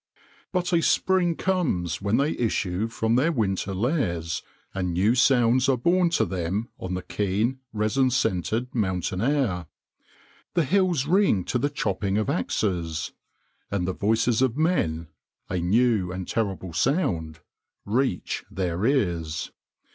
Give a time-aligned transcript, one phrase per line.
[0.51, 4.41] But a spring comes when they issue from their winter lairs
[4.73, 9.67] and new sounds are borne to them on the keen, resin scented mountain air.
[10.55, 13.11] The hills ring to the chopping of axes;
[13.69, 15.09] and the voices of men
[15.51, 17.41] a new and terrible sound
[17.85, 19.51] reach their ears.